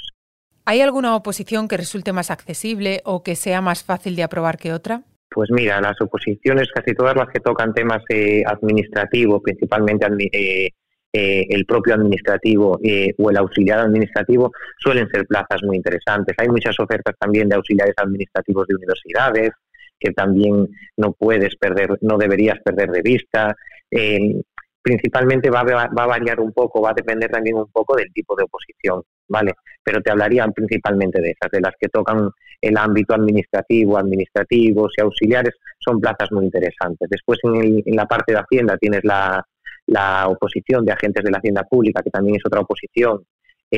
¿Hay 0.64 0.80
alguna 0.80 1.16
oposición 1.16 1.66
que 1.68 1.76
resulte 1.76 2.12
más 2.12 2.30
accesible 2.30 3.00
o 3.04 3.22
que 3.22 3.34
sea 3.34 3.60
más 3.60 3.82
fácil 3.82 4.14
de 4.14 4.22
aprobar 4.22 4.56
que 4.56 4.72
otra? 4.72 5.02
Pues 5.28 5.50
mira, 5.50 5.80
las 5.80 6.00
oposiciones, 6.00 6.68
casi 6.72 6.94
todas 6.94 7.16
las 7.16 7.28
que 7.28 7.40
tocan 7.40 7.75
temas 7.75 8.02
eh, 8.08 8.42
administrativos, 8.46 9.42
principalmente 9.42 10.06
eh, 10.32 10.70
el 11.12 11.66
propio 11.66 11.94
administrativo 11.94 12.78
o 13.18 13.30
el 13.30 13.36
auxiliar 13.36 13.80
administrativo, 13.80 14.52
suelen 14.78 15.08
ser 15.08 15.26
plazas 15.26 15.60
muy 15.64 15.76
interesantes. 15.76 16.36
Hay 16.38 16.48
muchas 16.48 16.78
ofertas 16.78 17.14
también 17.18 17.48
de 17.48 17.56
auxiliares 17.56 17.94
administrativos 17.96 18.66
de 18.68 18.75
universidades, 18.76 19.50
que 19.99 20.12
también 20.12 20.69
no 20.97 21.12
puedes 21.12 21.57
perder, 21.57 21.99
no 22.00 22.19
deberías 22.19 22.59
perder 22.65 22.91
de 22.91 23.03
vista. 23.03 23.57
Eh, 23.91 24.41
principalmente 24.83 25.50
va, 25.50 25.65
va, 25.65 26.03
a 26.05 26.07
variar 26.07 26.38
un 26.38 26.53
poco, 26.53 26.81
va 26.81 26.91
a 26.91 26.95
depender 26.95 27.29
también 27.29 27.57
un 27.57 27.69
poco 27.73 27.97
del 27.97 28.12
tipo 28.12 28.37
de 28.37 28.45
oposición, 28.45 29.03
¿vale? 29.29 29.53
Pero 29.83 30.00
te 30.00 30.12
hablarían 30.12 30.53
principalmente 30.53 31.21
de 31.21 31.31
esas, 31.31 31.50
de 31.50 31.61
las 31.61 31.75
que 31.81 31.88
tocan 31.88 32.31
el 32.61 32.76
ámbito 32.76 33.15
administrativo, 33.15 33.99
administrativos 33.99 34.93
y 34.97 35.03
auxiliares, 35.03 35.55
son 35.81 36.00
plazas 36.00 36.31
muy 36.31 36.45
interesantes. 36.45 37.09
Después 37.11 37.41
en, 37.43 37.83
en 37.85 37.97
la 37.97 38.07
parte 38.07 38.33
de 38.33 38.38
Hacienda 38.38 38.76
tienes 38.79 39.03
la, 39.03 39.45
la 39.87 40.29
oposición 40.29 40.85
de 40.85 40.93
agentes 40.93 41.25
de 41.25 41.31
la 41.31 41.38
Hacienda 41.38 41.65
Pública, 41.65 42.03
que 42.03 42.11
también 42.11 42.37
es 42.37 42.43
otra 42.47 42.61
oposición 42.61 43.25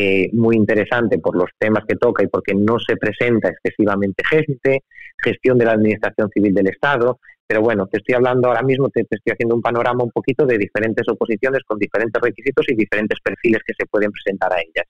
eh, 0.00 0.31
muy 0.33 0.55
interesante 0.55 1.19
por 1.19 1.35
los 1.35 1.50
temas 1.59 1.85
que 1.85 1.97
toca 1.97 2.23
y 2.23 2.28
porque 2.28 2.55
no 2.55 2.78
se 2.78 2.97
presenta 2.97 3.49
excesivamente 3.49 4.23
gente, 4.25 4.85
gestión 5.21 5.59
de 5.59 5.64
la 5.64 5.73
Administración 5.73 6.31
Civil 6.33 6.55
del 6.55 6.69
Estado. 6.69 7.19
Pero 7.49 7.62
bueno, 7.62 7.88
te 7.88 7.99
estoy 7.99 8.14
hablando 8.14 8.47
ahora 8.47 8.62
mismo, 8.62 8.90
te, 8.90 9.00
estoy 9.00 9.33
haciendo 9.33 9.57
un 9.57 9.62
panorama 9.62 10.05
un 10.05 10.12
poquito 10.12 10.47
de 10.47 10.57
diferentes 10.57 11.05
oposiciones 11.09 11.62
con 11.67 11.81
diferentes 11.81 12.23
requisitos 12.23 12.64
y 12.69 12.76
diferentes 12.76 13.19
perfiles 13.21 13.61
que 13.67 13.75
se 13.76 13.87
pueden 13.87 14.12
presentar 14.12 14.52
a 14.52 14.61
ellas. 14.61 14.87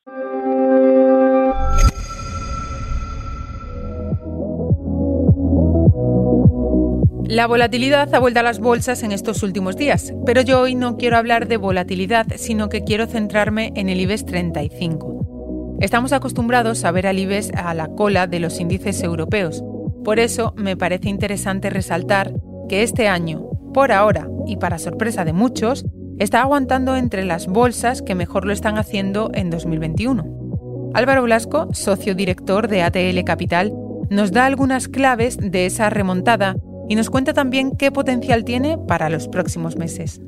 La 7.29 7.47
volatilidad 7.47 8.15
ha 8.15 8.21
vuelto 8.21 8.41
a 8.41 8.43
las 8.43 8.59
bolsas 8.59 9.03
en 9.03 9.13
estos 9.13 9.43
últimos 9.43 9.77
días, 9.77 10.15
pero 10.25 10.41
yo 10.41 10.63
hoy 10.63 10.75
no 10.75 10.97
quiero 10.97 11.19
hablar 11.19 11.47
de 11.47 11.59
volatilidad, 11.59 12.27
sino 12.37 12.71
que 12.71 12.85
quiero 12.85 13.07
centrarme 13.07 13.71
en 13.77 13.91
el 13.91 14.01
IBEX 14.01 14.25
35. 14.25 15.77
Estamos 15.79 16.15
acostumbrados 16.15 16.87
a 16.87 16.91
ver 16.91 17.07
al 17.07 17.19
IBEX 17.19 17.51
a 17.53 17.75
la 17.75 17.89
cola 17.89 18.27
de 18.27 18.41
los 18.41 18.59
índices 18.61 19.03
europeos. 19.03 19.63
Por 20.05 20.19
eso 20.21 20.55
me 20.57 20.75
parece 20.75 21.11
interesante 21.11 21.69
resaltar 21.69 22.33
que 22.67 22.83
este 22.83 23.09
año, 23.09 23.43
por 23.75 23.93
ahora 23.93 24.27
y 24.47 24.57
para 24.57 24.79
sorpresa 24.79 25.27
de 25.27 25.35
muchos, 25.35 25.85
está 26.19 26.41
aguantando 26.41 26.97
entre 26.97 27.27
las 27.27 27.47
bolsas 27.47 28.01
que 28.01 28.15
mejor 28.15 28.47
lo 28.47 28.55
están 28.55 28.79
haciendo 28.79 29.31
en 29.35 29.51
2021. 29.51 30.91
Álvaro 30.95 31.25
Blasco, 31.25 31.69
socio 31.75 32.15
director 32.15 32.69
de 32.69 32.81
ATL 32.81 33.23
Capital, 33.27 33.75
nos 34.09 34.33
da 34.33 34.47
algunas 34.47 34.89
claves 34.89 35.37
de 35.39 35.67
esa 35.67 35.91
remontada 35.91 36.57
y 36.89 36.95
nos 36.95 37.11
cuenta 37.11 37.33
también 37.33 37.77
qué 37.77 37.93
potencial 37.93 38.45
tiene 38.45 38.79
para 38.79 39.11
los 39.11 39.29
próximos 39.29 39.77
meses. 39.77 40.21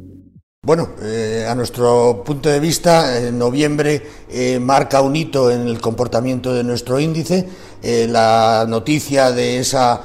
Bueno, 0.62 0.90
eh, 1.00 1.46
a 1.48 1.54
nuestro 1.54 2.22
punto 2.22 2.50
de 2.50 2.60
vista, 2.60 3.18
noviembre 3.32 4.02
eh, 4.28 4.60
marca 4.60 5.00
un 5.00 5.16
hito 5.16 5.50
en 5.50 5.66
el 5.66 5.80
comportamiento 5.80 6.52
de 6.52 6.62
nuestro 6.62 7.00
índice. 7.00 7.48
Eh, 7.82 8.06
la 8.06 8.66
noticia 8.68 9.32
de 9.32 9.58
esa 9.58 10.02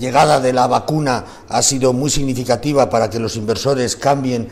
llegada 0.00 0.40
de 0.40 0.54
la 0.54 0.66
vacuna 0.66 1.22
ha 1.46 1.60
sido 1.60 1.92
muy 1.92 2.08
significativa 2.08 2.88
para 2.88 3.10
que 3.10 3.18
los 3.18 3.36
inversores 3.36 3.96
cambien 3.96 4.48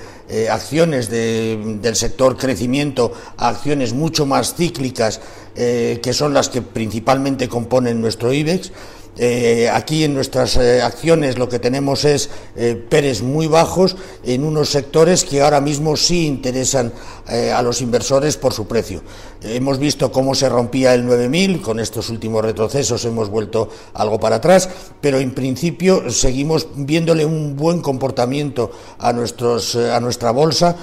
acciones 0.50 1.08
del 1.08 1.96
sector 1.96 2.36
crecimiento 2.36 3.14
a 3.38 3.48
acciones 3.48 3.94
mucho 3.94 4.26
más 4.26 4.54
cíclicas, 4.54 5.22
que 5.54 6.12
son 6.12 6.34
las 6.34 6.50
que 6.50 6.60
principalmente 6.60 7.48
componen 7.48 7.98
nuestro 7.98 8.30
IBEX. 8.30 8.72
Eh, 9.18 9.70
aquí 9.72 10.04
en 10.04 10.12
nuestras 10.12 10.56
eh, 10.56 10.82
acciones 10.82 11.38
lo 11.38 11.48
que 11.48 11.58
tenemos 11.58 12.04
es 12.04 12.28
eh, 12.54 12.74
PERES 12.74 13.22
muy 13.22 13.46
bajos 13.46 13.96
en 14.22 14.44
unos 14.44 14.68
sectores 14.68 15.24
que 15.24 15.40
ahora 15.40 15.62
mismo 15.62 15.96
sí 15.96 16.26
interesan 16.26 16.92
a 17.26 17.60
los 17.60 17.82
inversores 17.82 18.36
por 18.36 18.52
su 18.52 18.68
precio. 18.68 19.02
hemos 19.42 19.80
visto 19.80 20.12
cómo 20.12 20.36
se 20.36 20.48
rompía 20.48 20.94
el 20.94 21.04
9000, 21.04 21.60
con 21.60 21.80
estos 21.80 22.08
últimos 22.08 22.44
retrocesos 22.44 23.04
hemos 23.04 23.30
vuelto 23.30 23.68
algo 23.94 24.20
para 24.20 24.36
atrás, 24.36 24.68
pero 25.00 25.18
en 25.18 25.34
principio 25.34 26.08
seguimos 26.08 26.68
viéndole 26.76 27.24
un 27.24 27.56
buen 27.56 27.80
comportamiento 27.80 28.70
a, 28.98 29.12
nuestros, 29.12 29.74
a 29.74 29.98
nuestra 29.98 30.30
bolsa 30.30 30.76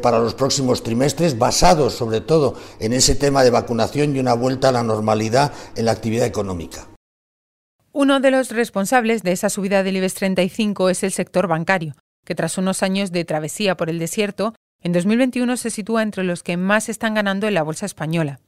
para 0.00 0.20
los 0.20 0.32
próximos 0.32 0.82
trimestres, 0.82 1.36
basados 1.36 1.92
sobre 1.92 2.22
todo 2.22 2.54
en 2.78 2.94
ese 2.94 3.14
tema 3.14 3.44
de 3.44 3.50
vacunación 3.50 4.16
y 4.16 4.20
una 4.20 4.32
vuelta 4.32 4.70
a 4.70 4.72
la 4.72 4.82
normalidad 4.82 5.52
en 5.76 5.84
la 5.84 5.92
actividad 5.92 6.24
económica. 6.24 6.90
Uno 7.92 8.20
de 8.20 8.30
los 8.30 8.50
responsables 8.50 9.24
de 9.24 9.32
esa 9.32 9.50
subida 9.50 9.82
del 9.82 9.96
IBEX 9.96 10.14
35 10.14 10.90
es 10.90 11.02
el 11.02 11.10
sector 11.10 11.48
bancario, 11.48 11.96
que 12.24 12.36
tras 12.36 12.56
unos 12.56 12.84
años 12.84 13.10
de 13.10 13.24
travesía 13.24 13.76
por 13.76 13.90
el 13.90 13.98
desierto, 13.98 14.54
en 14.80 14.92
2021 14.92 15.56
se 15.56 15.70
sitúa 15.70 16.04
entre 16.04 16.22
los 16.22 16.44
que 16.44 16.56
más 16.56 16.88
están 16.88 17.14
ganando 17.14 17.48
en 17.48 17.54
la 17.54 17.64
bolsa 17.64 17.86
española. 17.86 18.38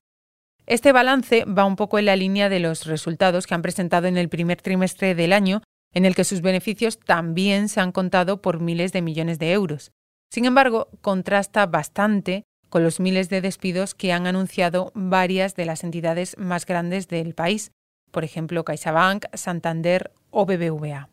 Este 0.66 0.92
balance 0.92 1.44
va 1.44 1.64
un 1.64 1.75
poco 1.75 1.99
en 1.99 2.06
la 2.06 2.14
línea 2.14 2.49
de 2.49 2.61
los 2.61 2.87
resultados 2.87 3.49
que 3.49 3.54
han 3.54 3.62
presentado 3.62 4.06
en 4.06 4.16
el 4.16 4.28
primer 4.28 4.62
trimestre 4.62 5.16
del 5.16 5.32
año, 5.32 5.62
en 5.92 6.04
el 6.04 6.14
que 6.14 6.22
sus 6.22 6.40
beneficios 6.40 7.00
también 7.00 7.68
se 7.68 7.80
han 7.80 7.90
contado 7.90 8.40
por 8.40 8.61
miles 8.61 8.92
de 8.92 9.02
millones 9.02 9.40
de 9.40 9.52
euros. 9.52 9.90
Sin 10.30 10.44
embargo, 10.44 10.88
contrasta 11.00 11.66
bastante 11.66 12.44
con 12.68 12.84
los 12.84 13.00
miles 13.00 13.28
de 13.28 13.40
despidos 13.40 13.96
que 13.96 14.12
han 14.12 14.28
anunciado 14.28 14.92
varias 14.94 15.56
de 15.56 15.66
las 15.66 15.82
entidades 15.82 16.38
más 16.38 16.64
grandes 16.64 17.08
del 17.08 17.34
país, 17.34 17.72
por 18.12 18.23
ejemplo 18.23 18.64
CaixaBank, 18.64 19.25
Santander 19.35 20.12
o 20.31 20.47
BBVA. 20.47 21.09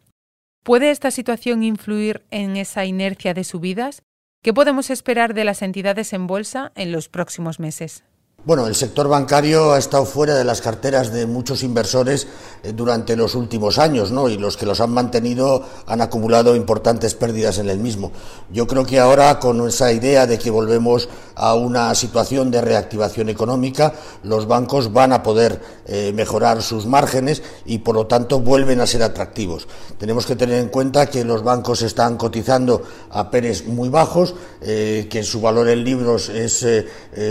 ¿Puede 0.63 0.91
esta 0.91 1.09
situación 1.09 1.63
influir 1.63 2.25
en 2.29 2.57
esa 2.57 2.85
inercia 2.85 3.33
de 3.33 3.43
subidas? 3.43 4.03
¿Qué 4.43 4.53
podemos 4.53 4.91
esperar 4.91 5.33
de 5.33 5.45
las 5.45 5.63
entidades 5.63 6.13
en 6.13 6.27
bolsa 6.27 6.71
en 6.75 6.91
los 6.91 7.09
próximos 7.09 7.59
meses? 7.59 8.03
Bueno, 8.45 8.67
el 8.67 8.75
sector 8.75 9.09
bancario 9.09 9.73
ha 9.73 9.77
estado 9.77 10.05
fuera 10.05 10.33
de 10.33 10.45
las 10.45 10.61
carteras 10.61 11.11
de 11.11 11.25
muchos 11.25 11.61
inversores 11.61 12.25
eh, 12.63 12.71
durante 12.71 13.17
los 13.17 13.35
últimos 13.35 13.77
años, 13.77 14.11
¿no? 14.13 14.29
Y 14.29 14.37
los 14.37 14.55
que 14.55 14.65
los 14.65 14.79
han 14.79 14.91
mantenido 14.91 15.61
han 15.85 15.99
acumulado 15.99 16.55
importantes 16.55 17.15
pérdidas 17.15 17.57
en 17.57 17.69
el 17.69 17.79
mismo. 17.79 18.13
Yo 18.49 18.65
creo 18.65 18.85
que 18.85 18.97
ahora, 18.97 19.39
con 19.39 19.67
esa 19.67 19.91
idea 19.91 20.25
de 20.25 20.39
que 20.39 20.51
volvemos 20.51 21.09
a 21.35 21.53
una 21.55 21.93
situación 21.95 22.49
de 22.49 22.61
reactivación 22.61 23.27
económica, 23.27 23.93
los 24.23 24.47
bancos 24.47 24.93
van 24.93 25.11
a 25.11 25.21
poder 25.21 25.59
eh, 25.85 26.13
mejorar 26.15 26.61
sus 26.61 26.85
márgenes 26.85 27.43
y, 27.65 27.79
por 27.79 27.95
lo 27.95 28.07
tanto, 28.07 28.39
vuelven 28.39 28.79
a 28.79 28.87
ser 28.87 29.03
atractivos. 29.03 29.67
Tenemos 29.97 30.25
que 30.25 30.37
tener 30.37 30.59
en 30.59 30.69
cuenta 30.69 31.07
que 31.07 31.25
los 31.25 31.43
bancos 31.43 31.81
están 31.81 32.15
cotizando 32.15 32.83
a 33.09 33.29
PERES 33.29 33.67
muy 33.67 33.89
bajos, 33.89 34.33
eh, 34.61 35.07
que 35.09 35.23
su 35.23 35.41
valor 35.41 35.67
en 35.67 35.83
libros 35.83 36.29
es 36.29 36.65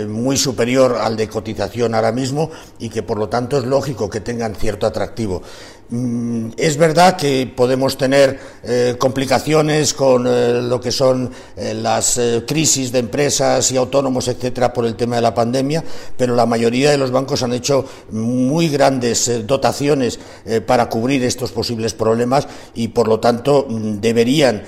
muy 0.07 0.37
superior 0.37 0.98
al 0.99 1.17
de 1.17 1.27
cotización 1.27 1.95
ahora 1.95 2.11
mismo 2.11 2.49
y 2.79 2.89
que 2.89 3.03
por 3.03 3.17
lo 3.17 3.29
tanto 3.29 3.57
es 3.57 3.65
lógico 3.65 4.09
que 4.09 4.21
tengan 4.21 4.55
cierto 4.55 4.85
atractivo. 4.85 5.41
Mm, 5.91 6.49
es 6.55 6.77
verdad 6.77 7.17
que 7.17 7.51
podemos 7.55 7.97
tener 7.97 8.39
eh, 8.61 8.95
complicaciones 8.99 9.95
con 9.95 10.27
eh, 10.27 10.61
lo 10.61 10.79
que 10.79 10.91
son 10.91 11.31
eh, 11.57 11.73
las 11.73 12.19
crisis 12.45 12.91
de 12.91 12.99
empresas 12.99 13.71
y 13.71 13.77
autónomos, 13.77 14.27
etcétera, 14.27 14.71
por 14.71 14.85
el 14.85 14.95
tema 14.95 15.15
de 15.15 15.23
la 15.23 15.33
pandemia, 15.33 15.83
pero 16.15 16.35
la 16.35 16.45
mayoría 16.45 16.91
de 16.91 16.97
los 16.97 17.09
bancos 17.09 17.41
han 17.41 17.53
hecho 17.53 17.85
muy 18.11 18.69
grandes 18.69 19.47
dotaciones 19.47 20.19
para 20.65 20.89
cubrir 20.89 21.23
estos 21.23 21.51
posibles 21.51 21.93
problemas 21.93 22.47
y, 22.75 22.89
por 22.89 23.07
lo 23.07 23.19
tanto, 23.19 23.65
mm, 23.67 23.99
deberían 23.99 24.63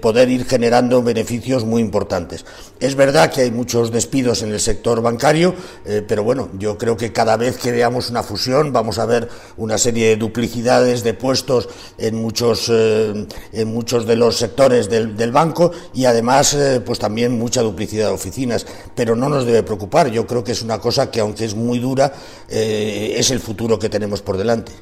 poder 0.00 0.28
ir 0.28 0.44
generando 0.46 1.02
beneficios 1.02 1.64
muy 1.64 1.80
importantes. 1.82 2.44
Es 2.80 2.94
verdad 2.94 3.30
que 3.30 3.42
hay 3.42 3.50
muchos 3.50 3.90
despidos 3.90 4.42
en 4.42 4.52
el 4.52 4.60
sector 4.60 5.00
bancario, 5.02 5.54
pero 6.08 6.24
bueno, 6.24 6.48
yo 6.58 6.78
creo 6.78 6.96
que 6.96 7.12
cada 7.12 7.36
vez 7.36 7.58
que 7.58 7.70
veamos 7.70 8.10
una 8.10 8.22
fusión 8.22 8.72
vamos 8.72 8.98
a 8.98 9.06
ver 9.06 9.28
una 9.56 9.78
serie 9.78 10.08
de 10.08 10.16
de 10.50 11.14
puestos 11.14 11.68
en 11.98 12.16
muchos, 12.16 12.68
eh, 12.70 13.26
en 13.52 13.72
muchos 13.72 14.06
de 14.06 14.16
los 14.16 14.36
sectores 14.36 14.88
del, 14.90 15.32
banco 15.32 15.70
y 15.94 16.04
además 16.04 16.54
eh, 16.54 16.80
pues 16.84 16.98
también 16.98 17.38
mucha 17.38 17.62
duplicidad 17.62 18.08
de 18.08 18.14
oficinas. 18.14 18.66
Pero 18.94 19.14
no 19.14 19.28
nos 19.28 19.46
debe 19.46 19.62
preocupar, 19.62 20.10
yo 20.10 20.26
creo 20.26 20.42
que 20.42 20.52
es 20.52 20.62
una 20.62 20.78
cosa 20.78 21.10
que 21.10 21.20
aunque 21.20 21.44
es 21.44 21.54
muy 21.54 21.78
dura, 21.78 22.12
eh, 22.48 23.14
es 23.16 23.30
el 23.30 23.40
futuro 23.40 23.78
que 23.78 23.88
tenemos 23.88 24.22
por 24.22 24.36
delante. 24.36 24.72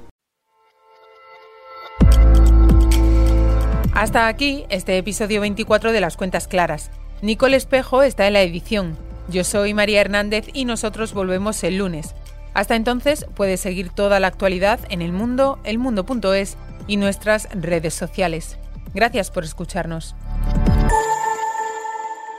Hasta 3.94 4.28
aquí 4.28 4.64
este 4.68 4.96
episodio 4.96 5.40
24 5.40 5.92
de 5.92 6.00
Las 6.00 6.16
Cuentas 6.16 6.46
Claras. 6.46 6.90
Nicole 7.20 7.56
Espejo 7.56 8.02
está 8.02 8.26
en 8.26 8.34
la 8.34 8.42
edición. 8.42 8.96
Yo 9.28 9.44
soy 9.44 9.74
María 9.74 10.00
Hernández 10.00 10.46
y 10.52 10.64
nosotros 10.64 11.12
volvemos 11.12 11.62
el 11.64 11.78
lunes. 11.78 12.14
Hasta 12.58 12.74
entonces 12.74 13.24
puedes 13.36 13.60
seguir 13.60 13.90
toda 13.90 14.18
la 14.18 14.26
actualidad 14.26 14.80
en 14.88 15.00
el 15.00 15.12
mundo, 15.12 15.60
elmundo.es 15.62 16.56
y 16.88 16.96
nuestras 16.96 17.48
redes 17.52 17.94
sociales. 17.94 18.58
Gracias 18.92 19.30
por 19.30 19.44
escucharnos. 19.44 20.16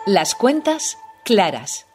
Las 0.06 0.36
cuentas 0.36 0.98
claras. 1.24 1.88